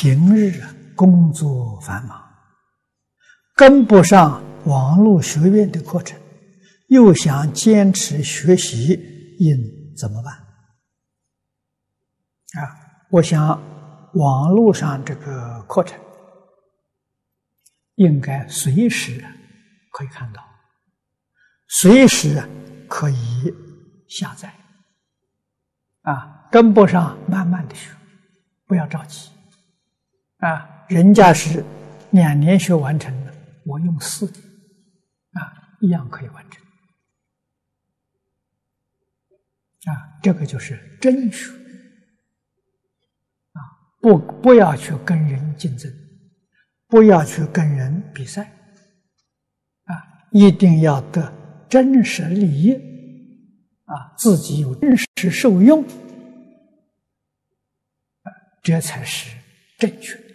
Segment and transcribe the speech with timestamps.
[0.00, 0.52] 平日
[0.94, 2.22] 工作繁忙，
[3.56, 6.16] 跟不上网络学院的课程，
[6.86, 8.92] 又想坚持学习，
[9.40, 9.56] 应
[9.96, 10.32] 怎么办？
[12.62, 12.78] 啊，
[13.10, 13.60] 我想
[14.14, 15.98] 网络上这个课程
[17.96, 19.20] 应该随时
[19.90, 20.40] 可以看到，
[21.66, 22.40] 随时
[22.88, 23.52] 可以
[24.08, 24.54] 下载。
[26.02, 27.90] 啊，跟不上，慢慢的学，
[28.64, 29.30] 不要着急。
[30.38, 31.64] 啊，人家是
[32.10, 34.42] 两年学完成的，我用四年，
[35.32, 36.62] 啊，一样可以完成。
[39.92, 41.50] 啊，这个就是真学。
[43.52, 43.60] 啊，
[44.00, 45.92] 不，不要去跟人竞争，
[46.86, 48.44] 不要去跟人比赛。
[49.84, 49.94] 啊，
[50.30, 51.32] 一定要得
[51.68, 52.74] 真实利益。
[53.84, 55.82] 啊，自己有真实受用，
[58.22, 58.28] 啊，
[58.62, 59.34] 这才是
[59.78, 60.27] 正确。